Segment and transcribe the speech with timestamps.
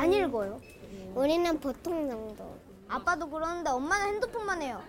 [0.00, 0.58] 많이 읽어요.
[1.14, 2.56] 우리는 보통 정도.
[2.88, 4.80] 아빠도 그러는데 엄마는 핸드폰만 해요.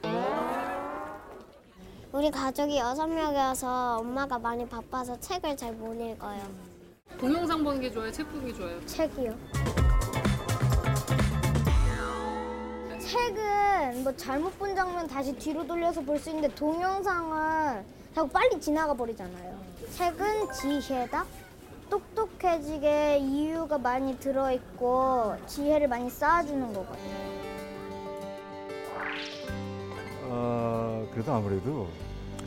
[2.13, 6.39] 우리 가족이 여섯 명이어서 엄마가 많이 바빠서 책을 잘 못 읽어요.
[7.19, 8.09] 동영상 보는 게 좋아요?
[8.09, 8.85] 책 보는 게 좋아요?
[8.85, 9.37] 책이요.
[12.99, 17.83] 책은 뭐 잘못 본 장면 다시 뒤로 돌려서 볼 수 있는데 동영상은
[18.15, 19.59] 자꾸 빨리 지나가 버리잖아요.
[19.91, 21.25] 책은 지혜다.
[21.91, 27.15] 똑똑해지게 이유가 많이 들어있고 지혜를 많이 쌓아주는 거거든요.
[30.23, 31.89] 어, 그래도 아무래도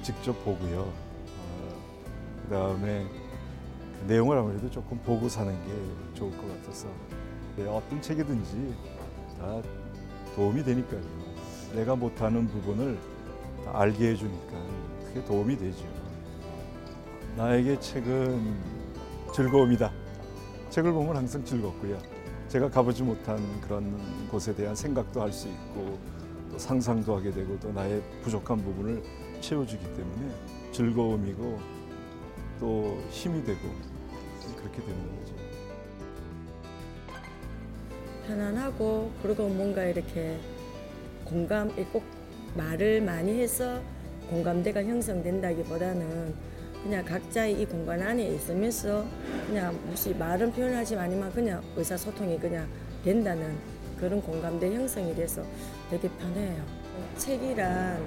[0.02, 0.80] 직접 보고요.
[0.80, 3.06] 어, 그다음에
[4.06, 6.88] 내용을 아무래도 조금 보고 사는 게 좋을 것 같아서
[7.56, 8.74] 네, 어떤 책이든지
[9.38, 9.60] 다
[10.34, 11.02] 도움이 되니까요.
[11.74, 12.98] 내가 못하는 부분을
[13.64, 14.52] 다 알게 해주니까
[15.06, 15.84] 그게 도움이 되죠.
[17.36, 18.83] 나에게 책은
[19.34, 19.90] 즐거움이다.
[20.70, 21.98] 책을 보면 항상 즐겁고요.
[22.46, 25.98] 제가 가보지 못한 그런 곳에 대한 생각도 할 수 있고
[26.52, 29.02] 또 상상도 하게 되고 또 나의 부족한 부분을
[29.40, 30.30] 채워주기 때문에
[30.70, 31.58] 즐거움이고
[32.60, 33.58] 또 힘이 되고
[34.56, 35.34] 그렇게 되는 거죠.
[38.28, 40.38] 편안하고 그리고 뭔가 이렇게
[41.24, 42.04] 공감 꼭
[42.56, 43.82] 말을 많이 해서
[44.30, 46.53] 공감대가 형성된다기보다는
[46.84, 49.06] 그냥 각자의 이 공간 안에 있으면서
[49.46, 52.68] 그냥 무슨 말은 표현하지 않지만 그냥 의사소통이 그냥
[53.02, 53.56] 된다는
[53.98, 55.42] 그런 공감대 형성이 돼서
[55.90, 56.62] 되게 편해요.
[57.16, 58.02] 책이란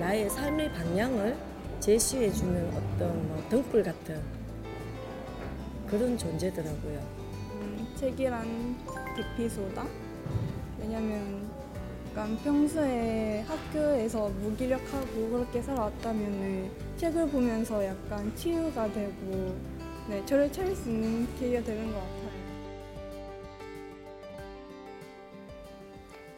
[0.00, 1.36] 나의 삶의 방향을
[1.80, 4.18] 제시해주는 어떤 뭐 등불 같은
[5.86, 6.98] 그런 존재더라고요.
[7.52, 8.78] 음, 책이란
[9.14, 9.86] 대피소다.
[10.80, 11.50] 왜냐면
[12.10, 16.70] 약간 평소에 학교에서 무기력하고 그렇게 살아왔다면
[17.02, 19.58] 책을 보면서 약간 치유가 되고
[20.08, 22.30] 네, 저를 차릴 수 있는 계기가 되는 것 같아요.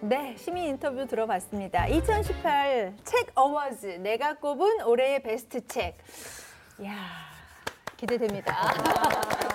[0.01, 1.87] 네, 시민 인터뷰 들어봤습니다.
[1.89, 5.99] 2018 책 어워즈 내가 꼽은 올해의 베스트 책.
[6.81, 6.97] 이야,
[7.99, 8.57] 기대됩니다.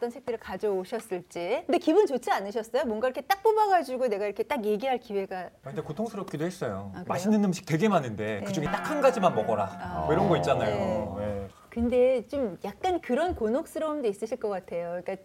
[0.00, 1.64] 네, 어떤 책들을 가져오셨을지.
[1.66, 2.84] 근데 기분 좋지 않으셨어요?
[2.86, 5.40] 뭔가 이렇게 딱 뽑아가지고 내가 이렇게 딱 얘기할 기회가.
[5.40, 6.90] 아, 근데 고통스럽기도 했어요.
[6.94, 7.04] 아?
[7.06, 8.70] 맛있는 음식 되게 많은데 그 중에 네.
[8.72, 9.64] 딱한 가지만 먹어라.
[9.78, 10.02] 아.
[10.06, 11.18] 뭐 이런 거 있잖아요.
[11.20, 11.48] 예.
[11.68, 15.00] 근데 좀 약간 그런 곤혹스러움도 있으실 것 같아요.
[15.02, 15.16] 그러니까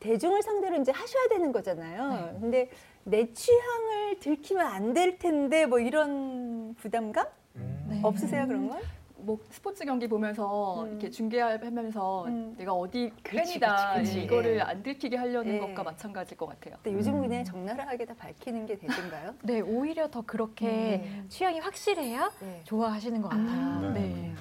[0.00, 2.36] 대중을 상대로 이제 하셔야 되는 거잖아요.
[2.40, 2.68] 근데
[3.04, 7.26] 내 취향을 들키면 안 될 텐데 뭐 이런 부담감
[7.56, 8.00] 음.
[8.02, 8.80] 없으세요 그런 건?
[9.26, 10.90] 뭐 스포츠 경기 보면서 음.
[10.90, 12.54] 이렇게 중계하면서 음.
[12.56, 14.24] 내가 어디 그치, 팬이다 그치, 그치.
[14.24, 14.60] 이거를 예.
[14.60, 15.58] 안 들키게 하려는 예.
[15.58, 16.76] 것과 마찬가지일 것 같아요.
[16.80, 17.22] 근데 요즘 음.
[17.22, 19.34] 그냥 적나라하게 다 밝히는 게 대세인가요?
[19.42, 21.26] 네, 오히려 더 그렇게 음.
[21.28, 22.60] 취향이 확실해야 네.
[22.64, 23.92] 좋아하시는 것 같아요.
[23.92, 24.00] 네.
[24.00, 24.34] 네.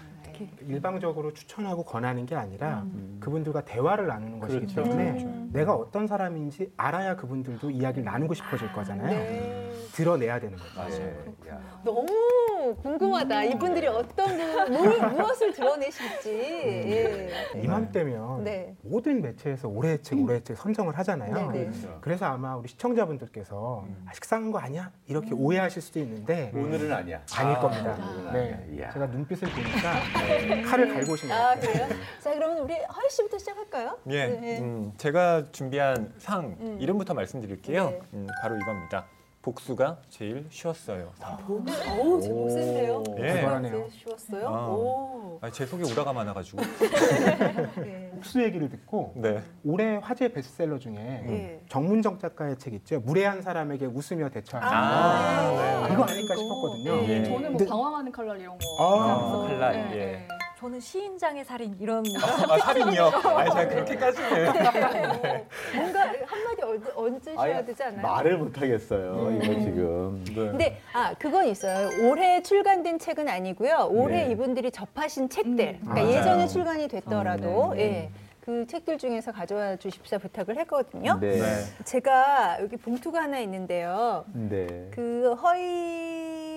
[0.68, 3.18] 일방적으로 추천하고 권하는 게 아니라 음.
[3.22, 4.84] 그분들과 대화를 나누는 것이기 그렇죠.
[4.84, 5.50] 때문에 음.
[5.54, 9.18] 내가 어떤 사람인지 알아야 그분들도 이야기를 나누고 싶어질 거잖아요.
[9.18, 9.65] 네.
[9.96, 10.76] 드러내야 되는 거죠.
[10.76, 11.64] 맞아요.
[11.84, 13.44] 너무 궁금하다.
[13.46, 16.30] 이분들이 어떤 부- 뭘, 무엇을 드러내실지.
[16.32, 17.30] 예.
[17.64, 18.76] 이맘때면 네.
[18.82, 21.52] 모든 매체에서 올해의 책, 올해의 책 선정을 하잖아요.
[21.52, 21.72] 네, 네.
[22.02, 24.92] 그래서 아마 우리 시청자분들께서 아, 식상한 거 아니야?
[25.08, 27.22] 이렇게 오해하실 수도 있는데 오늘은 아니야.
[27.38, 27.94] 아닐 아, 겁니다.
[27.94, 28.54] 오늘은 네.
[28.54, 28.78] 아니야.
[28.78, 28.92] 이야.
[28.92, 31.72] 제가 눈빛을 보니까 칼을 갈고 오신 것 아, 같아요.
[31.72, 31.88] 그래요?
[32.20, 33.98] 자, 그러면 우리 허희 씨부터 시작할까요?
[34.10, 34.60] 예, 네.
[34.60, 36.78] 음, 제가 준비한 상 음.
[36.82, 37.90] 이름부터 말씀드릴게요.
[37.92, 38.00] 네.
[38.14, 39.06] 음, 바로 이겁니다.
[39.50, 41.12] 복수가 제일 쉬웠어요.
[41.20, 41.38] 상.
[41.48, 43.04] 어우, 제목 센데요.
[43.20, 43.34] 예.
[43.34, 43.88] 대단하네요.
[43.92, 44.48] 쉬웠어요?
[44.48, 44.68] 아.
[44.70, 45.38] 오.
[45.40, 46.64] 아, 제 속에 오라가 많아가지고.
[47.78, 48.10] 네.
[48.16, 49.44] 복수 얘기를 듣고 네.
[49.64, 51.62] 올해 화제 베스트셀러 중에 예.
[51.70, 53.00] 정문정 작가의 책 있죠.
[53.02, 54.76] 무례한 사람에게 웃으며 대처하는 거.
[54.76, 55.94] 아, 네.
[55.94, 57.14] 이거 아닐까 싶었거든요.
[57.14, 57.24] 예.
[57.26, 58.84] 저는 뭐 근데- 방황하는 칼날 이런 거.
[58.84, 60.02] 아, 하면서, 칼날, 예, 예.
[60.02, 60.28] 예.
[60.60, 62.04] 저는 시인장의 살인 이런
[62.50, 63.04] 아, 살인이요?
[63.36, 64.54] 아니, 제가 그렇게까지는.
[65.76, 68.02] 뭔가 한마디 얹- 얹으셔야 되지 않아요?
[68.02, 69.32] 말을 못 하겠어요.
[69.32, 70.24] 이거 지금.
[70.28, 70.34] 네.
[70.34, 71.90] 근데 아 그건 있어요.
[72.10, 73.90] 올해 출간된 책은 아니고요.
[73.92, 74.32] 올해 네.
[74.32, 75.80] 이분들이 접하신 책들.
[75.82, 76.10] 그러니까 맞아요.
[76.10, 77.82] 예전에 출간이 됐더라도 음, 네.
[77.84, 78.10] 예.
[78.40, 81.18] 그 책들 중에서 가져와 주십사 부탁을 했거든요.
[81.20, 81.32] 네.
[81.40, 81.64] 네.
[81.84, 84.24] 제가 여기 봉투가 하나 있는데요.
[84.34, 84.88] 네.
[84.94, 86.15] 그 허이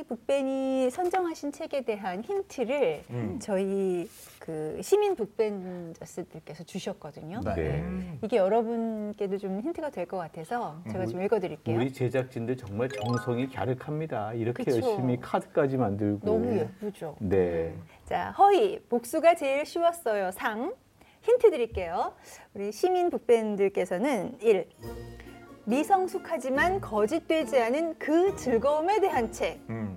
[0.08, 3.38] 북벤이 선정하신 책에 대한 힌트를 음.
[3.40, 4.08] 저희
[4.40, 7.40] 그 시민 북벤저스들께서 주셨거든요.
[7.54, 7.84] 네.
[8.22, 11.76] 이게 여러분께도 좀 힌트가 될 것 같아서 제가 좀 읽어드릴게요.
[11.76, 14.32] 우리 제작진들 정말 정성이 갸륵합니다.
[14.32, 14.76] 이렇게 그쵸.
[14.76, 16.24] 열심히 카드까지 만들고.
[16.24, 17.16] 너무 예쁘죠.
[17.20, 17.74] 네.
[18.06, 20.30] 자, 허이 복수가 제일 쉬웠어요.
[20.30, 20.72] 상
[21.20, 22.14] 힌트 드릴게요.
[22.54, 24.66] 우리 시민 북밴들께서는 1.
[25.68, 29.60] 미성숙하지만 거짓되지 않은 그 즐거움에 대한 책.
[29.68, 29.94] 음.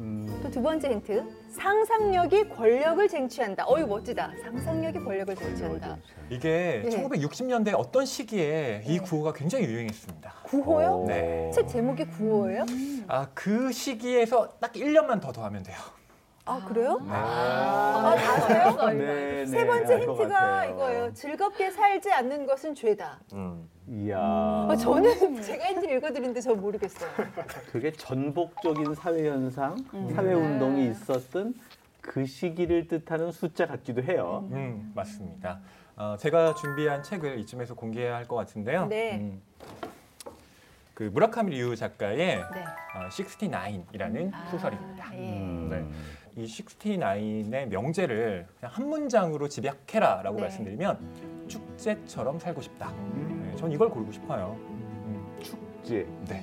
[0.00, 1.24] 음, 또 두 번째 힌트.
[1.50, 3.64] 상상력이 권력을 쟁취한다.
[3.68, 4.32] 어이 멋지다.
[4.42, 5.96] 상상력이 권력을 쟁취한다.
[6.28, 6.90] 이게 네.
[6.90, 10.34] 1960년대 어떤 시기에 이 구호가 굉장히 유행했습니다.
[10.42, 11.04] 구호요?
[11.06, 11.50] 네.
[11.54, 12.66] 책 제목이 구호예요?
[13.06, 15.76] 아, 그 시기에서 딱 1년만 더 더하면 돼요.
[16.48, 16.98] 아 그래요?
[17.02, 17.10] 네.
[17.10, 18.90] 아, 아세요?
[18.92, 21.12] 네, 세 번째 힌트가 이거예요.
[21.12, 23.18] 즐겁게 살지 않는 것은 죄다.
[23.32, 23.68] 음.
[23.88, 24.18] 이야.
[24.20, 27.10] 아, 저는 제가 힌트 읽어드리는데 저 모르겠어요.
[27.72, 30.12] 그게 전복적인 사회 현상, 음.
[30.14, 31.54] 사회 운동이 있었던
[32.00, 34.48] 그 시기를 뜻하는 숫자 같기도 해요.
[34.52, 35.60] 음, 맞습니다.
[35.96, 38.86] 어, 제가 준비한 책을 이쯤에서 공개해야 할 것 같은데요.
[38.86, 39.16] 네.
[39.18, 39.42] 음,
[40.96, 42.64] 그 무라카미 류 작가의 네.
[42.94, 45.14] 어, 69이라는 소설입니다.
[45.14, 45.18] 예.
[45.18, 45.68] 음.
[45.70, 46.42] 네.
[46.42, 50.42] 이 69의 명제를 그냥 한 문장으로 집약해라라고 네.
[50.42, 52.94] 말씀드리면 축제처럼 살고 싶다.
[53.14, 54.56] 네, 전 이걸 고르고 싶어요.
[54.58, 56.42] 음, 축제, 네.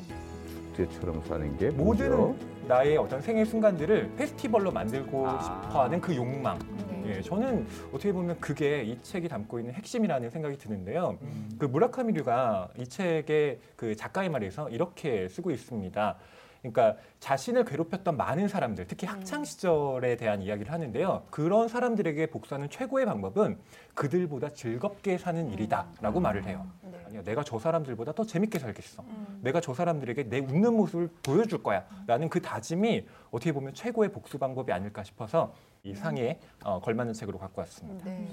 [0.76, 2.36] 축제처럼 사는 게 모든 뭐죠?
[2.68, 5.42] 나의 어떤 생애 순간들을 페스티벌로 만들고 아.
[5.42, 6.60] 싶어하는 그 욕망.
[7.04, 7.18] 네.
[7.18, 11.18] 예, 저는 어떻게 보면 그게 이 책이 담고 있는 핵심이라는 생각이 드는데요.
[11.22, 11.50] 음.
[11.60, 16.18] 그 무라카미류가 이 책의 그 작가의 말에서 이렇게 쓰고 있습니다.
[16.62, 21.24] 그러니까 자신을 괴롭혔던 많은 사람들, 특히 학창 시절에 대한 이야기를 하는데요.
[21.30, 23.58] 그런 사람들에게 복수하는 최고의 방법은
[23.94, 26.66] 그들보다 즐겁게 사는 일이다라고 말을 해요.
[26.84, 27.04] 네.
[27.06, 29.04] 아니야, 내가 저 사람들보다 더 재밌게 살겠어.
[29.04, 29.40] 음.
[29.42, 31.86] 내가 저 사람들에게 내 웃는 모습을 보여줄 거야.
[32.08, 35.54] 라는 그 다짐이 어떻게 보면 최고의 복수 방법이 아닐까 싶어서
[35.86, 38.06] 이 상에 어, 걸맞는 책으로 갖고 왔습니다.
[38.06, 38.26] 네.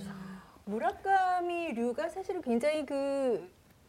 [0.67, 3.45] 무라카미 류가 사실은 굉장히 그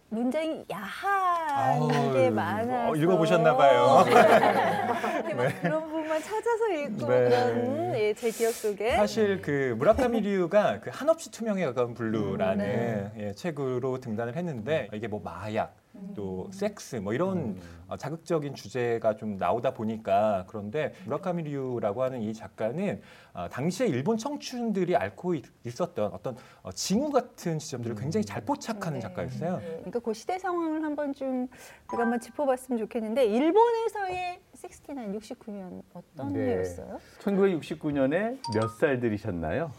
[0.09, 4.03] 문장이 야한 게 많아서 어, 읽어보셨나 봐요.
[4.09, 7.29] 이렇게 막 그런 부분만 찾아서 읽고 네.
[7.29, 13.11] 그런 예, 제 기억 속에 사실 그 무라카미류가 그 한없이 투명에 가까운 블루라는 네.
[13.27, 15.75] 예, 책으로 등단을 했는데 이게 뭐 마약
[16.15, 23.01] 또 섹스 뭐 이런 어, 자극적인 주제가 좀 나오다 보니까 그런데 무라카미류라고 하는 이 작가는
[23.33, 25.45] 어, 당시에 일본 청춘들이 앓고 있,
[25.81, 29.01] 었던 어떤 어, 징후 같은 지점들을 굉장히 잘 포착하는 네.
[29.01, 29.59] 작가였어요.
[29.59, 31.47] 그러니까 그 시대 상황을 한번 좀
[31.89, 36.39] 우리가 한번 짚어봤으면 좋겠는데 일본에서의 69, 69년 어떤 네.
[36.55, 36.99] 해였어요?
[37.19, 39.71] 1969년에 몇 살 들이셨나요?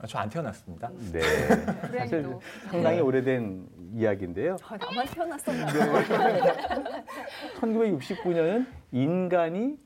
[0.00, 0.90] 아, 저안 태어났습니다.
[1.12, 1.20] 네.
[1.98, 2.40] 사실 고양이도.
[2.70, 4.56] 상당히 오래된 이야기인데요.
[4.64, 5.66] 아, 나만 태어났었나?
[7.60, 9.76] 1969년은 인간이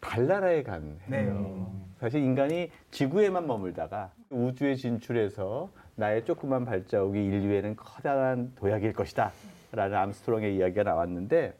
[0.00, 1.70] 달나라에 간 해요.
[1.72, 1.86] 네.
[2.00, 9.30] 사실 인간이 지구에만 머물다가 우주에 진출해서 나의 조그만 발자국이 인류에는 커다란 도약일 것이다.
[9.72, 11.54] 라는 암스트롱의 이야기가 나왔는데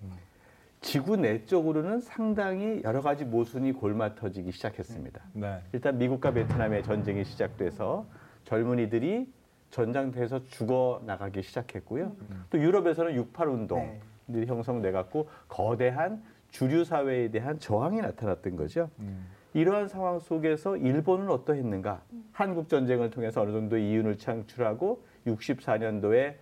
[0.81, 5.21] 지구 내적으로는 상당히 여러 가지 모순이 골마 터지기 시작했습니다.
[5.35, 5.59] 네.
[5.73, 8.07] 일단 미국과 베트남의 전쟁이 시작돼서
[8.45, 9.31] 젊은이들이
[9.71, 12.17] 전장터에서 죽어 나가기 시작했고요.
[12.49, 18.91] 또 유럽에서는 68 운동들이 형성돼 갖고 거대한 주류 사회에 대한 저항이 나타났던 거죠.
[18.99, 19.27] 음.
[19.53, 22.03] 이러한 상황 속에서 일본은 어떠했는가?
[22.33, 26.35] 한국 전쟁을 통해서 어느 정도 이윤을 창출하고 64년도에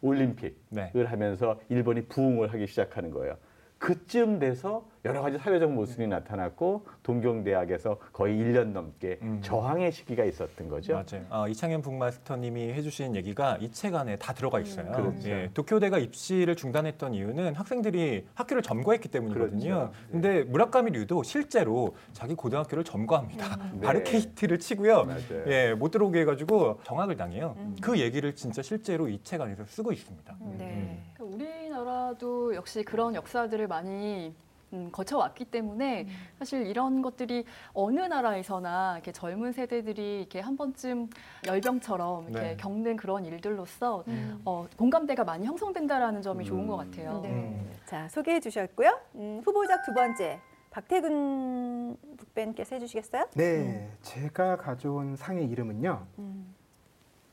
[0.00, 0.90] 올림픽을 네.
[1.04, 3.36] 하면서 일본이 부흥을 하기 시작하는 거예요.
[3.82, 9.40] 그쯤 돼서 여러 가지 사회적 모순이 나타났고 동경대학에서 거의 1년 넘게 음.
[9.42, 10.92] 저항의 시기가 있었던 거죠.
[10.92, 11.24] 맞아요.
[11.28, 14.92] 어, 이창현 북마스터님이 해주신 얘기가 이 책 안에 다 들어가 있어요.
[14.92, 15.28] 그렇죠.
[15.28, 19.60] 예, 도쿄대가 입시를 중단했던 이유는 학생들이 학교를 점거했기 때문이거든요.
[19.90, 19.92] 그렇죠.
[20.12, 23.56] 근데 무라카미류도 실제로 자기 고등학교를 점거합니다.
[23.74, 23.80] 네.
[23.80, 25.04] 바르케이트를 치고요.
[25.04, 25.44] 맞아요.
[25.48, 27.56] 예, 못 들어오게 해가지고 정학을 당해요.
[27.58, 27.76] 음.
[27.80, 30.36] 그 얘기를 진짜 실제로 이 책 안에서 쓰고 있습니다.
[30.58, 31.00] 네.
[31.14, 34.34] 그러니까 우리나라도 역시 그런 역사들을 많이
[34.72, 36.06] 음, 거쳐왔기 때문에
[36.38, 41.08] 사실 이런 것들이 어느 나라에서나 이렇게 젊은 세대들이 이렇게 한 번쯤
[41.46, 42.56] 열병처럼 이렇게 네.
[42.56, 44.40] 겪는 그런 일들로서 음.
[44.44, 46.90] 어, 공감대가 많이 형성된다라는 점이 좋은 것 음.
[46.90, 47.20] 같아요.
[47.22, 47.28] 네.
[47.30, 47.70] 음.
[47.86, 48.98] 자, 소개해 주셨고요.
[49.16, 50.40] 음, 후보작 두 번째.
[50.70, 53.26] 박태근 북밴께서 해주시겠어요?
[53.34, 56.06] 네, 제가 가져온 상의 이름은요.
[56.18, 56.54] 음.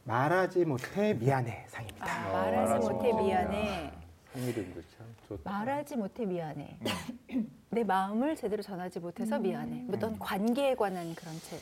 [0.03, 2.05] 말하지 못해 미안해 상입니다.
[2.05, 3.23] 아, 어, 말하지 말하지 못해 못해.
[3.23, 3.91] 미안해.
[4.47, 5.49] 이름도 참 좋다.
[5.49, 6.77] 말하지 못해 미안해.
[7.69, 9.85] 내 마음을 제대로 전하지 못해서 미안해.
[9.93, 11.59] 어떤 관계에 관한 그런 책.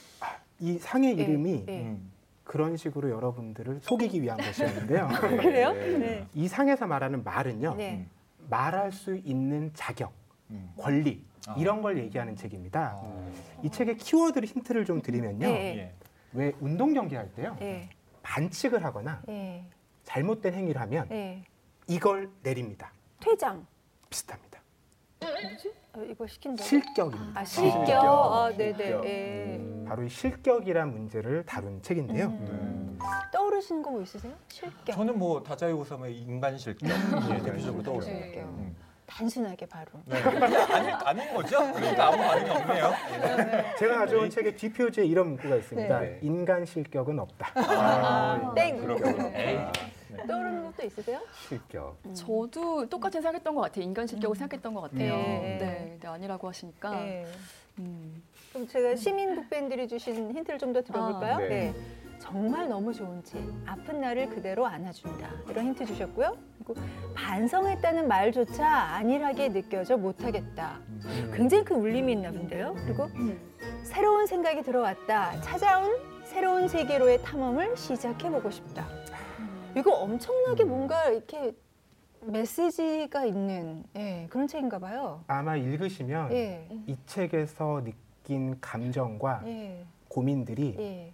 [0.59, 1.81] 이 상의 예, 이름이 예.
[1.81, 2.11] 음.
[2.43, 5.09] 그런 식으로 여러분들을 속이기 위한 것이었는데요.
[5.19, 5.73] 그래요?
[5.73, 5.97] 네.
[5.97, 6.27] 네.
[6.33, 7.75] 이 상에서 말하는 말은요.
[7.75, 8.07] 네.
[8.49, 10.13] 말할 수 있는 자격,
[10.49, 10.71] 음.
[10.77, 11.55] 권리 아.
[11.57, 13.01] 이런 걸 얘기하는 책입니다.
[13.03, 13.33] 음.
[13.63, 15.45] 이 책의 키워드 힌트를 좀 드리면요.
[15.45, 15.77] 네.
[15.77, 15.93] 예.
[16.33, 17.57] 왜 운동 경기할 때요.
[17.59, 17.89] 네.
[18.23, 19.65] 반칙을 하거나 네.
[20.03, 21.43] 잘못된 행위를 하면 네.
[21.87, 22.91] 이걸 내립니다.
[23.19, 23.65] 퇴장.
[24.09, 24.59] 비슷합니다.
[25.21, 25.73] 뭐지?
[25.93, 26.63] 어, 이거 시킨다.
[26.63, 27.39] 실격입니다.
[27.39, 27.85] 아, 실격.
[27.85, 28.03] 실격.
[28.05, 28.77] 아, 네네.
[28.77, 29.05] 실격.
[29.05, 29.55] 예.
[29.59, 29.85] 음.
[29.87, 32.27] 바로 이 실격이란 문제를 다룬 책인데요.
[32.27, 32.99] 음.
[33.33, 34.33] 떠오르시는 거 뭐 있으세요?
[34.49, 34.95] 실격.
[34.95, 38.25] 저는 뭐 다자이 오삼의 인간 실격 예, 대표적으로 떠오릅니다.
[38.27, 38.41] 네.
[38.43, 38.75] 음.
[39.05, 39.87] 단순하게 바로.
[40.05, 40.17] 네.
[40.21, 41.59] 아닌, 아닌 거죠?
[41.73, 42.91] 그러니까 아무 반응이 없네요.
[43.79, 45.99] 제가 가져온 책의 뒷표지에 이런 문구가 있습니다.
[46.01, 46.19] 네.
[46.21, 47.51] 인간 실격은 없다.
[47.55, 48.77] 아, 땡.
[48.77, 49.31] 그렇군요.
[50.09, 50.17] 네.
[50.17, 50.27] 네.
[50.27, 51.19] 떠오르는 것도 있으세요?
[51.47, 51.97] 실격.
[52.13, 53.83] 저도 똑같이 생각했던 것 같아요.
[53.83, 55.15] 인간 실격을 생각했던 것 같아요.
[55.15, 55.57] 네.
[55.59, 56.91] 네, 네, 아니라고 하시니까.
[56.91, 57.25] 네.
[57.79, 58.23] 음.
[58.53, 61.35] 그럼 제가 시민 북밴들이 주신 힌트를 좀 더 들어볼까요?
[61.35, 61.47] 아, 네.
[61.49, 61.73] 네.
[62.19, 63.39] 정말 너무 좋은 책.
[63.65, 65.29] 아픈 나를 그대로 안아준다.
[65.49, 66.35] 이런 힌트 주셨고요.
[66.65, 66.81] 그리고
[67.13, 70.79] 반성했다는 말조차 안일하게 느껴져 못하겠다.
[71.33, 72.73] 굉장히 큰 울림이 있나 본데요.
[72.85, 73.07] 그리고
[73.83, 75.39] 새로운 생각이 들어왔다.
[75.41, 75.95] 찾아온
[76.25, 78.87] 새로운 세계로의 탐험을 시작해보고 싶다.
[79.77, 81.53] 이거 엄청나게 뭔가 이렇게
[82.21, 85.23] 메시지가 있는 예, 그런 책인가 봐요.
[85.27, 91.13] 아마 읽으시면 예, 이 책에서 느낀 감정과 예, 고민들이 예.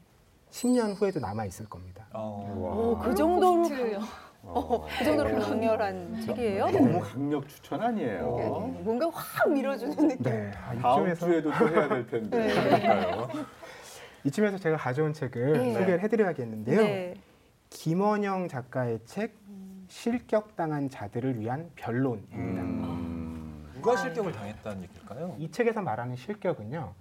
[0.50, 2.06] 10년 후에도 남아 있을 겁니다.
[2.16, 4.00] 오, 그 정도로 포스트요.
[4.44, 6.70] 어, 그 정도로 강렬한 책이에요.
[6.70, 8.38] 너무 강력 추천 아니에요.
[8.40, 10.24] 예, 뭔가 확 밀어주는 느낌.
[10.24, 12.48] 네, 아, 다음 이쯤에서 주에도 또 해야 될 텐데.
[12.48, 12.54] 네.
[12.54, 13.30] 그러니까요.
[14.26, 15.74] 이쯤에서 제가 가져온 책을 네.
[15.74, 16.82] 소개를 해드려야겠는데요.
[16.82, 17.14] 네.
[17.78, 19.34] 김원영 작가의 책
[19.88, 22.62] 실격당한 자들을 위한 변론입니다.
[22.62, 23.66] 음.
[23.74, 25.36] 누가 실격을 당했다는 얘기일까요?
[25.40, 26.94] 이 책에서 말하는 실격은요.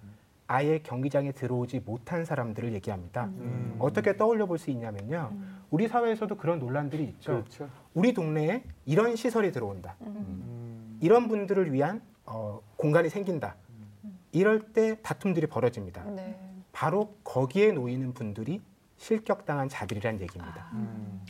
[0.49, 3.27] 아예 경기장에 들어오지 못한 사람들을 얘기합니다.
[3.27, 3.77] 음.
[3.79, 5.33] 어떻게 떠올려 볼 수 있냐면요.
[5.71, 7.33] 우리 사회에서도 그런 논란들이 있죠.
[7.33, 7.69] 그렇죠.
[7.95, 9.95] 우리 동네에 이런 시설이 들어온다.
[10.03, 10.99] 음.
[11.01, 13.55] 이런 분들을 위한 어, 공간이 생긴다.
[14.33, 16.05] 이럴 때 다툼들이 벌어집니다.
[16.05, 16.39] 네.
[16.73, 18.61] 바로 거기에 놓이는 분들이
[19.03, 20.71] 실격당한 자들이란 얘기입니다.
[20.75, 21.21] 음.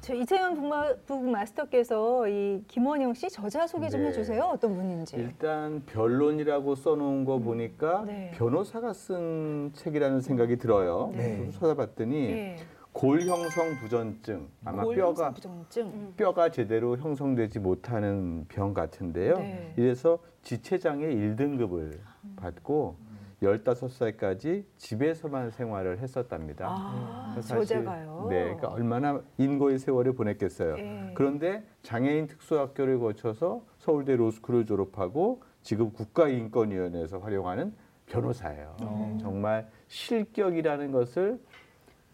[0.00, 4.08] 저 이채연 북마, 북마스터께서 이 김원영 씨 저자 소개 좀 네.
[4.08, 4.44] 해주세요.
[4.44, 5.16] 어떤 분인지.
[5.16, 8.30] 일단 변론이라고 써놓은 거 보니까 네.
[8.36, 11.10] 변호사가 쓴 책이라는 생각이 들어요.
[11.16, 11.38] 네.
[11.38, 12.56] 좀 찾아봤더니 예.
[12.92, 16.14] 골형성 부전증 아마 뼈가 부정증.
[16.16, 19.38] 뼈가 제대로 형성되지 못하는 병 같은데요.
[19.38, 19.74] 네.
[19.76, 21.98] 이래서 지체장애 1등급을
[22.36, 22.96] 받고
[23.42, 26.66] 15살까지 집에서만 생활을 했었답니다.
[26.68, 28.26] 아, 사실, 저자가요.
[28.30, 30.78] 네, 그러니까 얼마나 인고의 세월을 보냈겠어요.
[30.78, 31.12] 예.
[31.14, 37.74] 그런데 장애인 특수학교를 거쳐서 서울대 로스쿨을 졸업하고 지금 국가인권위원회에서 활용하는
[38.06, 38.76] 변호사예요.
[38.80, 39.18] 어.
[39.20, 41.40] 정말 실격이라는 것을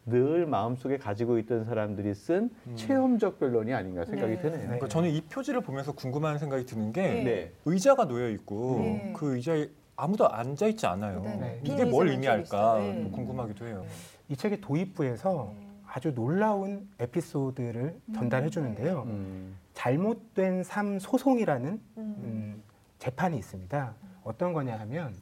[0.05, 2.75] 늘 마음속에 가지고 있던 사람들이 쓴 음.
[2.75, 4.41] 체험적 변론이 아닌가 생각이 네.
[4.41, 4.63] 드네요.
[4.63, 7.25] 그러니까 저는 이 표지를 보면서 궁금한 생각이 드는 게 네.
[7.25, 7.53] 네.
[7.67, 9.13] 의자가 놓여 있고 네.
[9.17, 11.21] 그 의자에 아무도 앉아 있지 않아요.
[11.21, 11.61] 네, 네.
[11.65, 12.79] 이게 뭘 의미할까.
[12.79, 13.11] 네.
[13.13, 13.85] 궁금하기도 해요.
[14.29, 15.53] 이 책의 도입부에서
[15.87, 19.03] 아주 놀라운 에피소드를 전달해 주는데요.
[19.03, 19.57] 음.
[19.75, 21.81] 잘못된 삶 소송이라는 음.
[21.99, 22.63] 음,
[22.99, 23.95] 재판이 있습니다.
[24.25, 25.15] 어떤 거냐 하면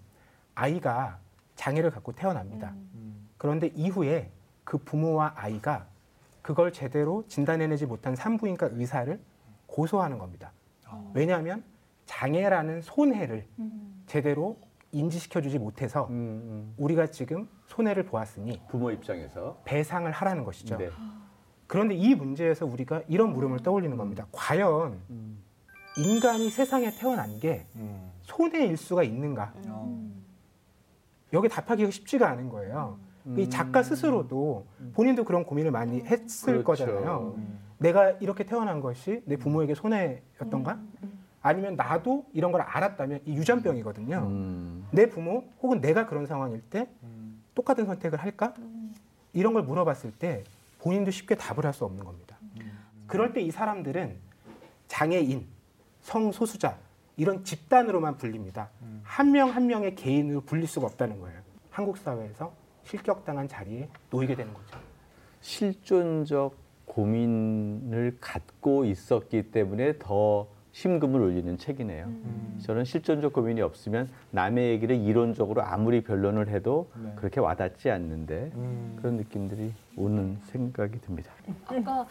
[0.54, 1.18] 아이가
[1.56, 2.72] 장애를 갖고 태어납니다.
[2.94, 3.28] 음.
[3.36, 4.30] 그런데 이후에
[4.64, 5.86] 그 부모와 아이가
[6.42, 9.20] 그걸 제대로 진단해내지 못한 산부인과 의사를
[9.66, 10.52] 고소하는 겁니다.
[10.86, 11.10] 어.
[11.14, 11.64] 왜냐하면
[12.10, 14.02] 장애라는 손해를 음.
[14.06, 14.56] 제대로
[14.90, 16.74] 인지시켜주지 못해서 음, 음.
[16.76, 20.76] 우리가 지금 손해를 보았으니 부모 입장에서 배상을 하라는 것이죠.
[20.76, 20.90] 네.
[21.68, 24.26] 그런데 이 문제에서 우리가 이런 물음을 떠올리는 겁니다.
[24.32, 25.38] 과연 음.
[25.96, 28.10] 인간이 세상에 태어난 게 음.
[28.22, 29.54] 손해일 수가 있는가?
[29.68, 30.10] 어.
[31.32, 32.98] 여기 답하기가 쉽지가 않은 거예요.
[33.36, 36.64] 이 작가 스스로도 본인도 그런 고민을 많이 했을 음.
[36.64, 36.86] 그렇죠.
[36.86, 37.34] 거잖아요.
[37.36, 37.60] 음.
[37.78, 40.80] 내가 이렇게 태어난 것이 내 부모에게 손해였던가?
[41.42, 44.18] 아니면 나도 이런 걸 알았다면 이 유전병이거든요.
[44.28, 44.86] 음.
[44.92, 47.42] 내 부모 혹은 내가 그런 상황일 때 음.
[47.54, 48.54] 똑같은 선택을 할까?
[49.32, 50.44] 이런 걸 물어봤을 때
[50.80, 52.36] 본인도 쉽게 답을 할 수 없는 겁니다.
[53.06, 54.16] 그럴 때 이 사람들은
[54.88, 55.46] 장애인,
[56.02, 56.76] 성소수자
[57.16, 58.70] 이런 집단으로만 불립니다.
[58.82, 59.00] 음.
[59.04, 61.40] 한명한 명의 개인으로 불릴 수가 없다는 거예요.
[61.70, 62.52] 한국 사회에서
[62.84, 64.78] 실격당한 자리에 놓이게 되는 거죠.
[65.40, 66.56] 실존적
[66.86, 72.04] 고민을 갖고 있었기 때문에 더 심금을 울리는 책이네요.
[72.06, 72.60] 음.
[72.62, 77.12] 저는 실존적 고민이 없으면 남의 얘기를 이론적으로 아무리 변론을 해도 네.
[77.16, 78.96] 그렇게 와닿지 않는데 음.
[78.98, 81.32] 그런 느낌들이 오는 생각이 듭니다.
[81.66, 82.06] 아까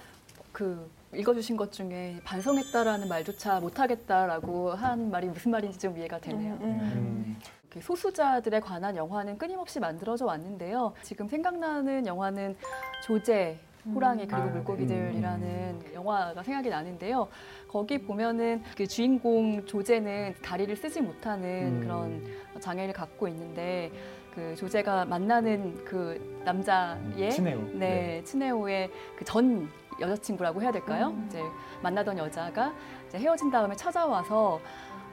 [0.51, 6.58] 그 읽어주신 것 중에 반성했다라는 말조차 못하겠다라고 한 말이 무슨 말인지 좀 이해가 되네요.
[6.62, 7.38] 음.
[7.63, 10.94] 이렇게 소수자들에 관한 영화는 끊임없이 만들어져 왔는데요.
[11.04, 12.56] 지금 생각나는 영화는
[13.04, 14.51] 조제, 호랑이 그리고 아, 네.
[14.51, 17.27] 물고기들이라는 영화가 생각이 나는데요.
[17.67, 21.79] 거기 보면은 그 주인공 조제는 다리를 쓰지 못하는 음.
[21.81, 23.91] 그런 장애를 갖고 있는데
[24.36, 27.62] 그 조제가 만나는 그 남자의 친해요.
[27.74, 29.69] 네, 친해오의 그전
[30.00, 31.13] 여자친구라고 해야 될까요?
[31.27, 31.41] 이제
[31.81, 32.74] 만나던 여자가
[33.07, 34.59] 이제 헤어진 다음에 찾아와서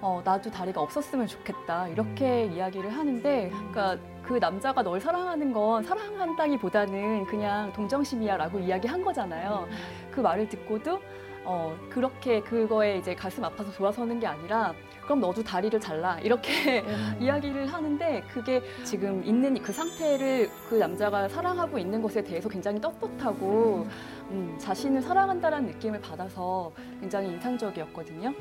[0.00, 7.26] 어, 나도 다리가 없었으면 좋겠다 이렇게 이야기를 하는데, 그러니까 그 남자가 널 사랑하는 건 사랑한다기보다는
[7.26, 9.68] 그냥 동정심이야라고 이야기한 거잖아요.
[10.10, 11.00] 그 말을 듣고도
[11.44, 14.74] 어, 그렇게 그거에 이제 가슴 아파서 돌아서는 게 아니라
[15.06, 16.84] 그럼 너도 다리를 잘라 이렇게
[17.20, 23.86] 이야기를 하는데 그게 지금 있는 그 상태를 그 남자가 사랑하고 있는 것에 대해서 굉장히 떳떳하고
[24.30, 28.34] 음, 자신을 사랑한다라는 느낌을 받아서 굉장히 인상적이었거든요.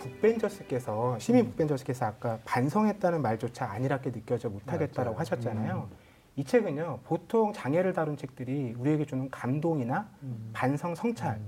[0.00, 5.20] 북벤저스께서 시민 북벤저스께서 아까 반성했다는 말조차 안일하게 느껴져 못하겠다라고 맞아요.
[5.20, 5.88] 하셨잖아요.
[6.36, 10.08] 이 책은요 보통 장애를 다룬 책들이 우리에게 주는 감동이나
[10.52, 11.40] 반성 성찰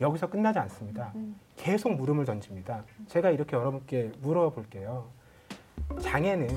[0.00, 1.12] 여기서 끝나지 않습니다.
[1.56, 2.84] 계속 물음을 던집니다.
[3.08, 5.08] 제가 이렇게 여러분께 물어볼게요.
[6.00, 6.48] 장애는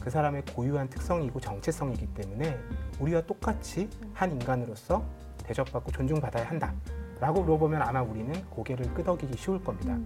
[0.00, 2.58] 그 사람의 고유한 특성이고 정체성이기 때문에
[3.00, 5.04] 우리와 똑같이 한 인간으로서
[5.44, 6.74] 대접받고 존중받아야 한다
[7.20, 9.98] 라고 물어보면 아마 우리는 고개를 끄덕이기 쉬울 겁니다.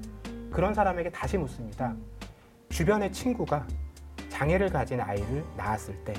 [0.51, 1.95] 그런 사람에게 다시 묻습니다.
[2.69, 3.67] 주변의 친구가
[4.29, 6.15] 장애를 가진 아이를 낳았을 때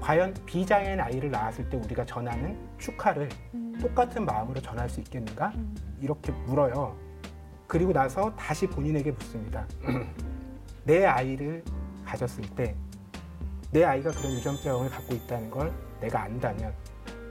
[0.00, 3.28] 과연 비장애인 아이를 낳았을 때 우리가 전하는 축하를
[3.80, 5.52] 똑같은 마음으로 전할 수 있겠는가?
[6.00, 6.96] 이렇게 물어요.
[7.72, 9.66] 그리고 나서 다시 본인에게 묻습니다.
[10.84, 11.64] 내 아이를
[12.04, 12.76] 가졌을 때
[13.70, 16.74] 내 아이가 그런 유전병을 갖고 있다는 걸 내가 안다면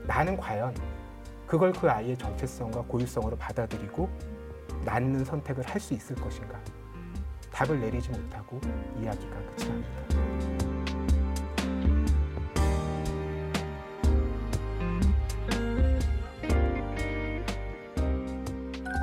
[0.08, 0.74] 나는 과연
[1.46, 4.10] 그걸 그 아이의 정체성과 고유성으로 받아들이고
[4.84, 6.58] 낳는 선택을 할 수 있을 것인가?
[7.52, 8.60] 답을 내리지 못하고
[9.00, 10.31] 이야기가 끝이 납니다.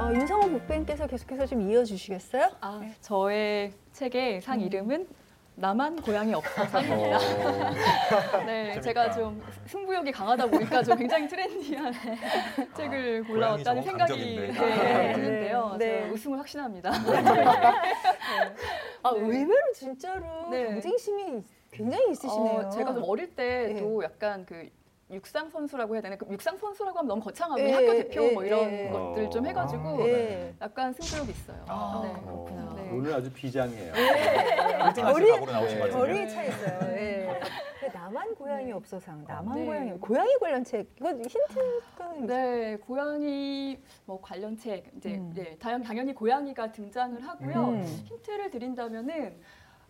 [0.10, 2.50] 어, 윤성호 북뱅께서 계속해서 좀 이어주시겠어요?
[2.62, 5.08] 아, 저의 책의 상 이름은
[5.54, 7.20] 나만 고양이 없어 상입니다.
[8.48, 11.94] 네, 제가 좀 승부욕이 강하다 보니까 좀 굉장히 트렌디한
[12.76, 14.48] 책을 골라왔다는 생각이 강적인데.
[14.48, 15.76] 네, 드는데요.
[15.78, 16.02] 네.
[16.02, 16.90] 제가 우승을 확신합니다.
[19.04, 20.70] 아, 의외로 진짜로 네.
[20.70, 22.62] 경쟁심이 굉장히 있으시네요.
[22.62, 24.70] 어, 제가 좀 어릴 때도 약간 그
[25.12, 26.16] 육상 선수라고 해야 되나?
[26.16, 28.90] 그 육상 선수라고 하면 너무 거창하고 예, 학교 대표 뭐 예, 이런 예.
[28.90, 30.54] 것들 좀 해가지고 예.
[30.62, 31.66] 약간 승부욕이 있어요.
[31.68, 32.22] 아, 네.
[32.22, 32.74] 그렇구나.
[32.76, 32.92] 네.
[32.94, 33.94] 오늘 아주 비장해요.
[34.96, 35.92] 결이 각오로 나오신 것 네.
[35.92, 36.14] 같은데.
[36.14, 36.80] 결이 차 있어요.
[36.94, 37.40] 예.
[37.80, 39.66] 근데 나만 고양이 없어상, 나만 네.
[39.66, 45.32] 고양이, 고양이 관련 책, 이거 힌트가 네, 고양이 뭐 관련 책 이제 음.
[45.34, 47.70] 네, 당연히 고양이가 등장을 하고요.
[47.70, 47.84] 음.
[48.06, 49.40] 힌트를 드린다면은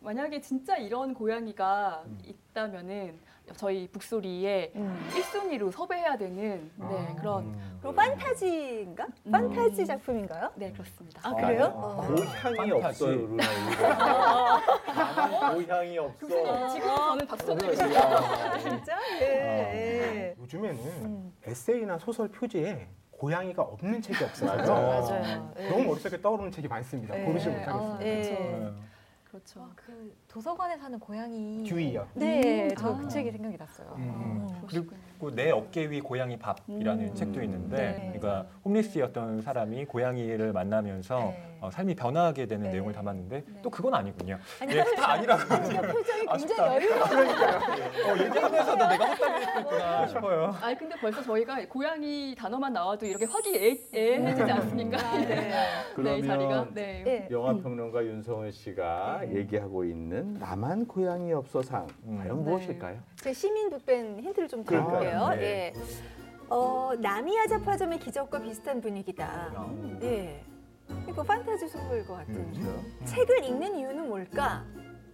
[0.02, 2.20] 만약에 진짜 이런 고양이가 음.
[2.24, 3.20] 있다면은
[3.56, 5.10] 저희 북소리에 음.
[5.12, 9.08] 1순위로 섭외해야 되는 네, 그런 그럼 판타지인가?
[9.32, 10.52] 판타지 작품인가요?
[10.56, 11.22] 네, 그렇습니다.
[11.28, 11.66] 아, 그래요?
[11.76, 12.08] 어, 어.
[12.08, 13.04] 고향이 판타지.
[13.04, 13.88] 없어요, 루나 이거.
[14.94, 16.28] 나만 고향이 없어.
[16.70, 18.58] 지금 저는 박수를 야.
[18.60, 18.98] 진짜?
[19.22, 19.26] 예.
[19.26, 20.36] 예.
[20.40, 21.34] 요즘에는 음.
[21.46, 24.56] 에세이나 소설 표지에 고양이가 없는 책이 없어요.
[24.58, 24.74] 맞아.
[24.74, 25.54] 맞아요.
[25.58, 25.70] 예.
[25.70, 27.16] 너무 머릿속에 떠오르는 책이 많습니다.
[27.16, 27.26] 네.
[27.26, 27.96] 고르지 네, 못하겠습니다.
[27.96, 28.22] 아, 예.
[28.22, 28.90] 그렇죠.
[29.30, 29.62] 그렇죠.
[29.62, 31.64] 아, 그 도서관에 사는 고양이.
[31.64, 32.08] 듀이요.
[32.16, 32.98] 네, 저 아.
[32.98, 33.94] 그 책이 생각이 났어요.
[33.98, 34.48] 음.
[34.50, 34.62] 어.
[34.68, 37.16] 그리고 내 어깨 위 고양이 밥이라는 음.
[37.16, 38.20] 책도 있는데, 네.
[38.20, 41.49] 그러니까 홈리스였던 사람이 고양이를 만나면서 네.
[41.62, 42.72] 어, 삶이 변화하게 되는 네.
[42.74, 43.60] 내용을 담았는데 네.
[43.62, 44.38] 또 그건 아니군요.
[44.62, 45.42] 아니, 예, 다 아니라고.
[45.48, 46.70] 표정이 아쉽다.
[46.70, 50.56] 굉장히 여유가 어, 얘기하면서도 내가 헛다리 짚고 있구나 싶어요.
[50.62, 55.18] 아니 근데 벌써 저희가 고양이 단어만 나와도 이렇게 화기애애해지지 않습니까?
[55.18, 55.26] 네.
[55.28, 55.52] 네,
[55.96, 56.68] 그러면 자리가.
[56.74, 57.04] 네.
[57.08, 57.28] 예.
[57.32, 62.18] 영화 평론가 윤성원 씨가 얘기하고 있는 나만 고향이 없어상 음.
[62.18, 63.00] 과연 무엇일까요?
[63.18, 64.64] 제 시민 북밴 힌트를 좀.
[64.64, 65.30] 드릴게요.
[65.36, 65.42] 네.
[65.42, 65.74] 예.
[66.50, 69.52] 어, 나미야 자파점의 기적과 비슷한 분위기다.
[71.08, 72.52] 이거 판타지 소설일 것 같은.
[72.52, 72.84] 그렇죠.
[73.06, 74.66] 책을 읽는 이유는 뭘까?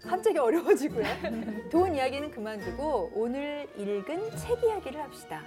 [0.01, 1.05] 갑자기 어려워지고요.
[1.71, 5.41] 돈 이야기는 그만두고 오늘 읽은 책 이야기를 합시다.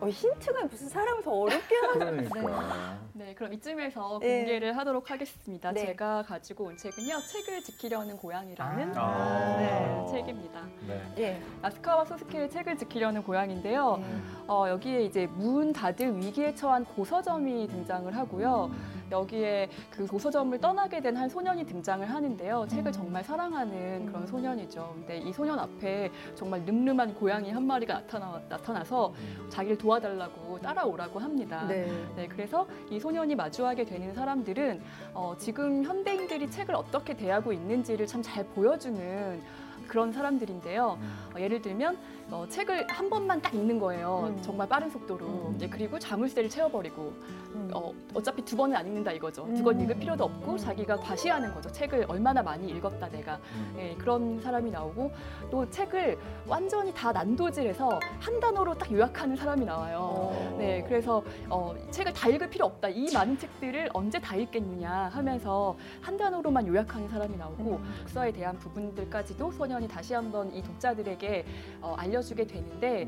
[0.00, 2.98] 어, 힌트가 무슨 사람을 더 어렵게 하는 그러니까.
[3.12, 4.38] 네, 그럼 이쯤에서 네.
[4.38, 5.72] 공개를 하도록 하겠습니다.
[5.72, 5.86] 네.
[5.86, 9.56] 제가 가지고 온 책은요, 책을 지키려는 고양이라는 아.
[9.58, 10.66] 네, 책입니다.
[10.86, 11.14] 네.
[11.18, 11.42] 예.
[11.60, 14.02] 아스카와 소스케의 책을 지키려는 고양인데요.
[14.48, 18.70] 어, 여기에 이제 문 닫을 위기에 처한 고서점이 등장을 하고요.
[19.10, 22.66] 여기에 그 고서점을 떠나게 된 한 소년이 등장을 하는데요.
[22.68, 24.92] 책을 정말 사랑하는 그런 소년이죠.
[24.94, 29.12] 근데 이 소년 앞에 정말 늠름한 고양이 한 마리가 나타나, 나타나서
[29.50, 31.66] 자기를 도와달라고 따라오라고 합니다.
[31.66, 31.90] 네.
[32.16, 34.80] 네, 그래서 이 소년이 마주하게 되는 사람들은
[35.12, 39.42] 어, 지금 현대인들이 책을 어떻게 대하고 있는지를 참 잘 보여주는
[39.88, 40.98] 그런 사람들인데요.
[41.34, 41.98] 어, 예를 들면
[42.30, 44.28] 어, 책을 한 번만 딱 읽는 거예요.
[44.28, 44.42] 음.
[44.42, 45.54] 정말 빠른 속도로.
[45.58, 47.12] 네, 그리고 자물쇠를 채워버리고
[47.54, 47.70] 음.
[47.74, 49.44] 어, 어차피 두 번은 안 읽는다 이거죠.
[49.46, 49.64] 두 음.
[49.64, 51.70] 번 읽을 필요도 없고 자기가 과시하는 거죠.
[51.72, 53.38] 책을 얼마나 많이 읽었다 내가.
[53.76, 55.10] 예, 그런 사람이 나오고
[55.50, 56.16] 또 책을
[56.46, 59.98] 완전히 다 난도질해서 한 단어로 딱 요약하는 사람이 나와요.
[60.00, 60.56] 어.
[60.58, 62.88] 네, 그래서 어, 책을 다 읽을 필요 없다.
[62.88, 69.50] 이 많은 책들을 언제 다 읽겠느냐 하면서 한 단어로만 요약하는 사람이 나오고 독서에 대한 부분들까지도
[69.50, 71.44] 소년이 다시 한번 이 독자들에게
[71.82, 73.04] 어, 알려 주게 되는데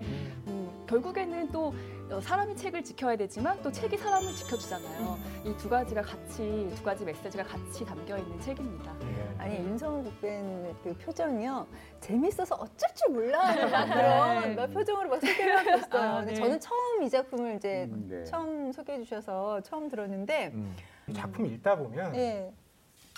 [0.47, 1.75] 음, 결국에는 또
[2.11, 5.19] 어, 사람이 책을 지켜야 되지만 또 책이 사람을 지켜주잖아요.
[5.47, 8.93] 이 두 가지가 같이 두 가지 메시지가 같이 담겨 있는 책입니다.
[9.39, 11.67] 아니 윤성우 국배는 그 표정이요
[12.01, 13.61] 재밌어서 어쩔 줄 몰라 네.
[13.95, 16.03] 그런 막 표정으로 막 소개를 하고 있어요.
[16.11, 16.35] 아, 네.
[16.35, 18.25] 저는 처음 이 작품을 이제 음, 네.
[18.25, 20.77] 처음 소개해 주셔서 처음 들었는데 음.
[21.09, 22.53] 이 작품 읽다 보면 예.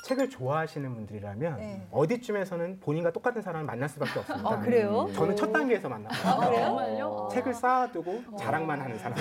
[0.05, 1.87] 책을 좋아하시는 분들이라면 네.
[1.91, 4.51] 어디쯤에서는 본인과 똑같은 사람을 만날 수밖에 없습니다.
[4.51, 5.09] 아 그래요?
[5.15, 6.33] 저는 첫 단계에서 만났어요.
[6.33, 6.65] 아, 그래요?
[6.67, 7.29] 정말요?
[7.33, 9.19] 책을 쌓아두고 자랑만 하는 사람.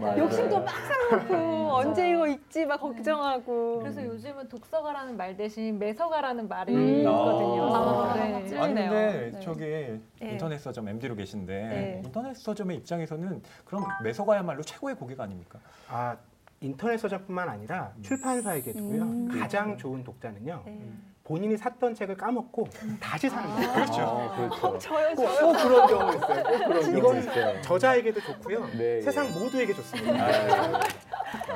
[0.00, 0.18] 맞아요.
[0.24, 1.34] 욕심도 막 사놓고
[1.72, 6.98] 언제 이거 읽지 막 걱정하고 그래서 요즘은 독서가라는 말 대신 매서가라는 말이 음.
[7.00, 7.74] 있거든요.
[7.74, 8.34] 아, 네.
[8.34, 8.90] 아니 찔리네요.
[8.90, 9.40] 근데 네.
[9.40, 10.00] 저기 네.
[10.22, 12.02] 인터넷 서점 MD로 계신데 네.
[12.02, 15.58] 인터넷 서점의 입장에서는 그럼 매서가야말로 최고의 고객 아닙니까?
[15.90, 16.16] 아,
[16.60, 19.02] 인터넷 서적뿐만 아니라 출판사에게도요.
[19.02, 19.40] 음.
[19.40, 20.62] 가장 좋은 독자는요.
[20.66, 20.92] 네.
[21.24, 22.68] 본인이 샀던 책을 까먹고
[23.00, 23.72] 다시 사는 거예요.
[23.72, 24.32] 그렇죠.
[24.58, 24.78] 그렇죠.
[24.78, 26.42] 저요 꼭, 저요 꼭 그런 경우 있어요.
[26.42, 27.62] 꼭 그런 경우 이건 있어요.
[27.62, 28.66] 저자에게도 좋고요.
[28.76, 29.00] 네, 예.
[29.00, 30.26] 세상 모두에게 좋습니다.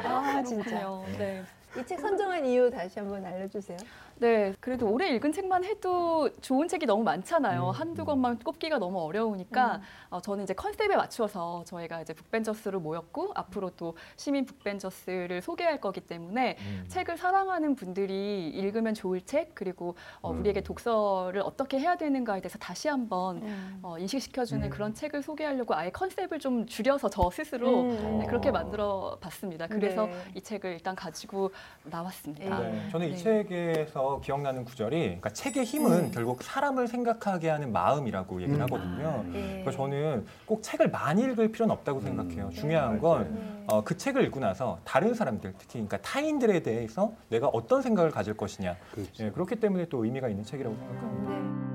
[0.05, 1.05] 아 진짜 그렇군요.
[1.19, 1.45] 네.
[1.77, 3.77] 이 책 선정한 이유 다시 한번 알려주세요.
[4.19, 7.67] 네, 그래도 올해 읽은 책만 해도 좋은 책이 너무 많잖아요.
[7.67, 7.71] 음.
[7.71, 13.71] 한두 권만 꼽기가 너무 어려우니까 어, 저는 이제 컨셉에 맞춰서 저희가 이제 북벤저스로 모였고 앞으로
[13.71, 16.85] 또 시민 북벤저스를 소개할 거기 때문에 음.
[16.87, 20.39] 책을 사랑하는 분들이 읽으면 좋을 책 그리고 어, 음.
[20.41, 23.81] 우리에게 독서를 어떻게 해야 되는가에 대해서 다시 한번 음.
[23.83, 24.71] 어, 인식시켜주는 음.
[24.71, 28.19] 그런 책을 소개하려고 아예 컨셉을 좀 줄여서 저 스스로 음.
[28.21, 29.67] 네, 그렇게 만들어 봤습니다.
[29.67, 30.15] 그래서 네.
[30.37, 31.51] 이 책을 일단 가지고
[31.85, 32.59] 나왔습니다.
[32.61, 32.73] 네.
[32.73, 33.17] 네, 저는 이 네.
[33.17, 38.63] 책에서 기억나는 구절이 그러니까 책의 힘은 결국 사람을 생각하게 하는 마음이라고 얘기를 음.
[38.63, 39.25] 하거든요.
[39.35, 39.41] 예.
[39.41, 42.51] 그러니까 저는 꼭 책을 많이 읽을 필요는 없다고 생각해요.
[42.51, 43.65] 중요한 건 네.
[43.67, 48.35] 어, 그 책을 읽고 나서 다른 사람들, 특히 그러니까 타인들에 대해서 내가 어떤 생각을 가질
[48.37, 48.77] 것이냐.
[48.93, 49.25] 그렇죠.
[49.25, 51.74] 예, 그렇기 때문에 또 의미가 있는 책이라고 생각합니다.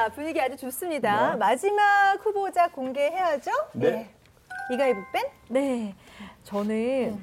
[0.00, 1.32] 자 분위기 아주 좋습니다.
[1.32, 1.36] 네.
[1.36, 3.50] 마지막 후보자 공개해야죠.
[3.74, 4.08] 네.
[4.72, 5.22] 이가희 북벤.
[5.50, 5.94] 네,
[6.42, 7.22] 저는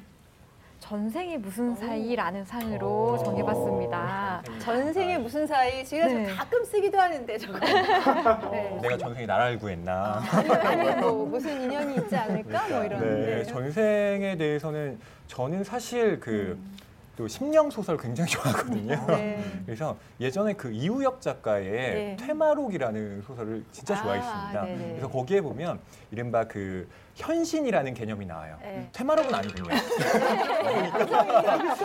[0.80, 3.24] 전생이 무슨 사이라는 상으로 어.
[3.24, 4.44] 정해봤습니다.
[4.60, 6.28] 전생에 무슨 사이 제가 네.
[6.28, 7.58] 저 가끔 쓰기도 하는데 저거.
[8.52, 8.78] 네.
[8.80, 10.22] 내가 전생에 나라를 구했나.
[10.32, 13.00] 아니면 아니면 뭐 무슨 인연이 있지 않을까 뭐 이런.
[13.00, 13.44] 네, 네.
[13.44, 16.60] 전생에 대해서는 저는 사실 그
[17.18, 18.96] 또 심령 소설 굉장히 좋아하거든요.
[19.08, 19.44] 네.
[19.66, 22.16] 그래서 예전에 그 이우혁 작가의 네.
[22.20, 24.62] 퇴마록이라는 소설을 진짜 아, 좋아했습니다.
[24.62, 24.90] 네네.
[24.90, 25.80] 그래서 거기에 보면
[26.12, 28.60] 이른바 그 현신이라는 개념이 나와요.
[28.62, 28.88] 네.
[28.94, 29.74] 퇴마록은 아니군요.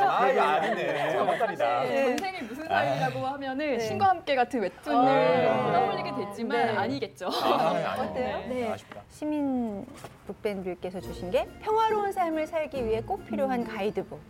[0.06, 1.12] 아, 이거 아니네.
[1.12, 1.82] 정확하다.
[1.84, 2.04] 네.
[2.08, 3.80] 전생이 무슨 사이라고 하면은 네.
[3.80, 5.72] 신과 함께 같은 웹툰을 아.
[5.72, 6.76] 떠올리게 됐지만 네.
[6.76, 7.28] 아니겠죠.
[7.28, 7.96] 아.
[7.98, 8.38] 어때요?
[8.50, 8.70] 네.
[8.70, 9.00] 아쉽다.
[9.08, 9.86] 시민
[10.26, 14.20] 북밴들께서 주신 게 평화로운 삶을 살기 위해 꼭 필요한 가이드북.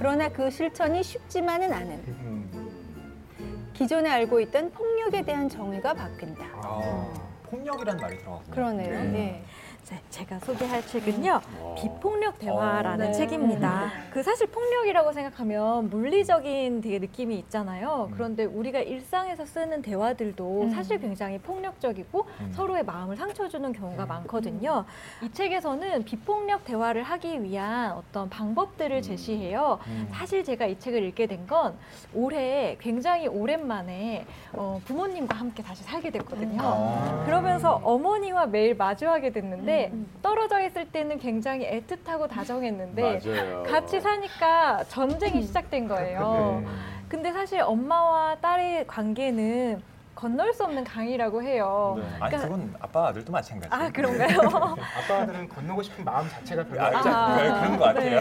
[0.00, 3.70] 그러나 그 실천이 쉽지만은 않은 음.
[3.74, 6.42] 기존에 알고 있던 폭력에 대한 정의가 바뀐다.
[6.54, 8.54] 아, 폭력이라는 말이 들어갔군요.
[8.54, 8.90] 그러네요.
[8.90, 9.04] 네.
[9.10, 9.44] 네.
[9.88, 11.40] 네, 제가 소개할 책은요.
[11.76, 13.12] 비폭력 대화라는 네.
[13.12, 13.90] 책입니다.
[14.12, 18.06] 그 사실 폭력이라고 생각하면 물리적인 되게 느낌이 있잖아요.
[18.08, 18.14] 음.
[18.14, 20.70] 그런데 우리가 일상에서 쓰는 대화들도 음.
[20.70, 22.52] 사실 굉장히 폭력적이고 음.
[22.54, 24.84] 서로의 마음을 상처 주는 경우가 많거든요.
[25.24, 29.80] 이 책에서는 비폭력 대화를 하기 위한 어떤 방법들을 제시해요.
[29.88, 30.08] 음.
[30.12, 31.74] 사실 제가 이 책을 읽게 된 건
[32.14, 36.60] 올해 굉장히 오랜만에 어, 부모님과 함께 다시 살게 됐거든요.
[36.62, 37.24] 아.
[37.40, 40.06] 그러면서 어머니와 매일 마주하게 됐는데 음.
[40.22, 43.62] 떨어져 있을 때는 굉장히 애틋하고 다정했는데 맞아요.
[43.64, 46.62] 같이 사니까 전쟁이 시작된 거예요.
[46.62, 46.68] 네.
[47.08, 49.82] 근데 사실 엄마와 딸의 관계는
[50.14, 51.94] 건널 수 없는 강이라고 해요.
[51.96, 52.02] 네.
[52.20, 53.74] 아니 그러니까- 그건 아빠 아들도 마찬가지.
[53.74, 54.38] 아 그런가요?
[55.08, 58.20] 아빠들은 건너고 싶은 마음 자체가 별로 아, 아, 네, 그런 것 같아요.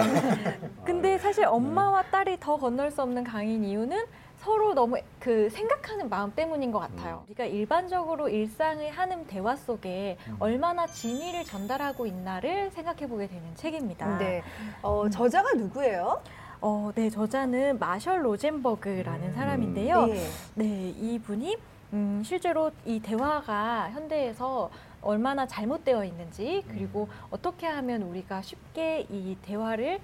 [0.85, 4.05] 근데 사실 엄마와 딸이 더 건널 수 없는 강인 이유는
[4.49, 7.23] 서로 너무 그 생각하는 마음 때문인 것 같아요.
[7.27, 10.37] 우리가 일반적으로 일상을 하는 대화 속에 음.
[10.39, 14.17] 얼마나 진의를 전달하고 있나를 생각해 보게 되는 책입니다.
[14.17, 14.41] 네.
[14.81, 16.23] 어, 저자가 누구예요?
[16.61, 20.07] 어, 네, 저자는 마셜 로젠버그라는 사람인데요.
[20.07, 20.27] 네.
[20.55, 21.55] 네, 이분이
[21.93, 24.71] 음, 실제로 이 대화가 현대에서
[25.03, 29.99] 얼마나 잘못되어 있는지 그리고 어떻게 하면 우리가 쉽게 이 대화를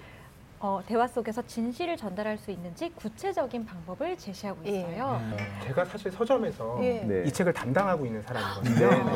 [0.66, 4.80] 어, 대화 속에서 진실을 전달할 수 있는지 구체적인 방법을 제시하고 예.
[4.80, 5.22] 있어요.
[5.64, 7.04] 제가 사실 서점에서 예.
[7.04, 7.24] 네.
[7.28, 8.90] 이 책을 담당하고 있는 사람이거든요.
[8.90, 9.12] 네, 네.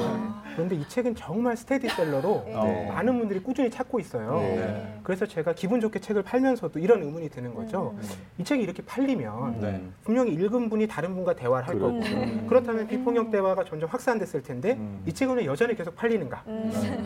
[0.54, 2.92] 그런데 이 책은 정말 스테디셀러로 네.
[2.94, 4.38] 많은 분들이 꾸준히 찾고 있어요.
[4.42, 5.00] 네.
[5.02, 7.96] 그래서 제가 기분 좋게 책을 팔면서도 이런 의문이 드는 거죠.
[8.38, 9.82] 이 책이 이렇게 팔리면 네.
[10.04, 12.16] 분명히 읽은 분이 다른 분과 대화를 할 그렇죠.
[12.16, 15.02] 거고 그렇다면 비폭력 대화가 점점 확산됐을 텐데 음.
[15.08, 16.44] 이 책은 왜 여전히 계속 팔리는가?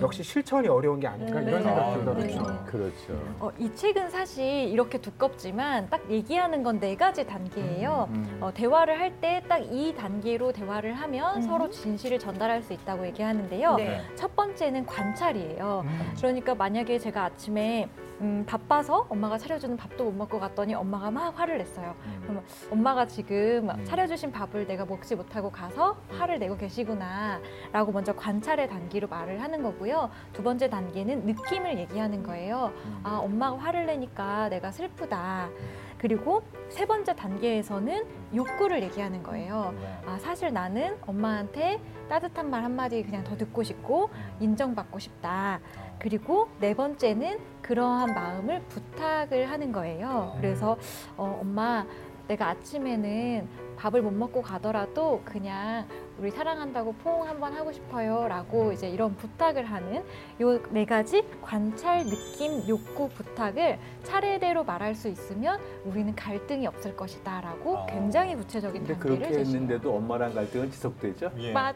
[0.01, 1.63] 역시 실천이 어려운 게 아닌가 이런 네.
[1.63, 2.65] 생각이 아, 들더라고요.
[2.65, 3.13] 그렇죠.
[3.39, 8.07] 어, 이 책은 사실 이렇게 두껍지만 딱 얘기하는 건 네 가지 단계예요.
[8.11, 8.37] 음.
[8.41, 13.75] 어, 대화를 할 때 딱 이 단계로 대화를 하면 서로 진실을 전달할 수 있다고 얘기하는데요.
[13.75, 14.01] 네.
[14.15, 15.83] 첫 번째는 관찰이에요.
[15.85, 16.13] 음.
[16.17, 17.87] 그러니까 만약에 제가 아침에
[18.21, 21.93] 음, 바빠서 엄마가 차려주는 밥도 못 먹고 갔더니 엄마가 막 화를 냈어요.
[22.21, 23.85] 그러면 엄마가 지금 음.
[23.85, 27.39] 차려주신 밥을 내가 먹지 못하고 가서 화를 내고 계시구나
[27.73, 30.09] 라고 먼저 관찰의 단계로 말을 하는 거고요.
[30.31, 32.71] 두 번째 단계는 느낌을 얘기하는 거예요.
[33.03, 35.49] 아, 엄마가 화를 내니까 내가 슬프다.
[35.97, 38.03] 그리고 세 번째 단계에서는
[38.35, 39.73] 욕구를 얘기하는 거예요.
[40.05, 44.09] 아, 사실 나는 엄마한테 따뜻한 말 한마디 그냥 더 듣고 싶고
[44.41, 45.61] 인정받고 싶다.
[45.99, 50.33] 그리고 네 번째는 그러한 마음을 부탁을 하는 거예요.
[50.37, 50.77] 그래서
[51.15, 51.85] 어, 엄마
[52.27, 53.47] 내가 아침에는
[53.83, 55.85] 밥을 못 먹고 가더라도 그냥
[56.17, 60.03] 우리 사랑한다고 포옹 한번 하고 싶어요 라고 이제 이런 부탁을 하는
[60.39, 67.41] 요 네 가지 관찰, 느낌, 욕구, 부탁을 차례대로 말할 수 있으면 우리는 갈등이 없을 것이다
[67.41, 67.85] 라고 아.
[67.87, 69.45] 굉장히 구체적인 단계를 그렇게 제시해요.
[69.45, 71.31] 했는데도 엄마랑 갈등은 지속되죠?
[71.39, 71.51] 예.
[71.51, 71.73] 맞아요.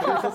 [0.00, 0.30] 그래서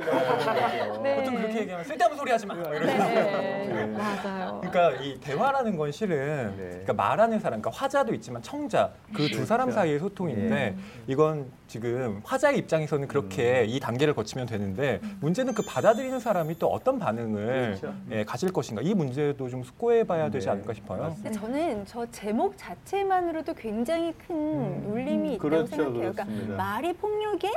[0.00, 1.00] 거죠.
[1.02, 1.16] 네.
[1.16, 2.54] 보통 그렇게 얘기하면 쓸데없는 소리 하지 마.
[2.54, 2.92] 뭐 이러죠.
[2.92, 4.60] 네, 맞아요.
[4.62, 6.68] 그러니까 이 대화라는 건 실은 네.
[6.68, 9.80] 그러니까 말하는 사람, 그러니까 화자도 있지만 청자 그 두 사람 그렇죠.
[9.80, 10.76] 사이의 소통 인데 네.
[11.06, 16.98] 이건 지금 화자의 입장에서는 그렇게 이 단계를 거치면 되는데 문제는 그 받아들이는 사람이 또 어떤
[16.98, 17.94] 반응을 그렇죠.
[18.10, 20.52] 예, 가질 것인가 이 문제도 좀 숙고해 봐야 되지 네.
[20.52, 21.02] 않을까 싶어요.
[21.02, 21.30] 맞습니다.
[21.30, 25.98] 근데 저는 저 제목 자체만으로도 굉장히 큰 울림이 있다고 그렇죠, 생각해요.
[25.98, 26.56] 그러니까 그렇습니다.
[26.56, 27.52] 말이 폭력에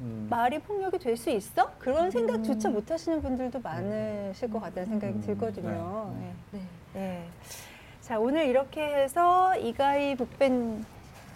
[0.00, 0.26] 음.
[0.28, 1.70] 말이 폭력이 될 수 있어?
[1.78, 6.12] 그런 생각조차 못 하시는 분들도 많으실 것 같다는 생각이 들거든요.
[6.18, 6.32] 네.
[6.50, 6.60] 네.
[6.94, 7.24] 네.
[8.00, 10.84] 자, 오늘 이렇게 해서 이가희 북밴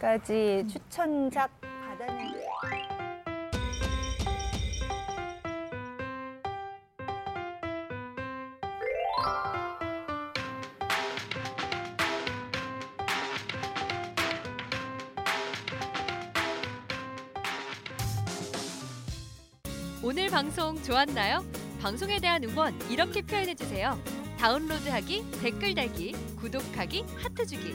[0.00, 2.46] 까지 추천작 받았는데
[20.00, 21.44] 오늘 방송 좋았나요?
[21.82, 23.98] 방송에 대한 응원 이렇게 표현해 주세요.
[24.38, 27.74] 다운로드하기, 댓글 달기, 구독하기, 하트 주기.